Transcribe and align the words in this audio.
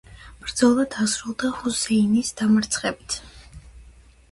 ბრძოლა 0.45 0.85
დასრულდა 0.95 1.51
ჰუსეინის 1.59 2.33
დამარცხებით. 2.41 3.21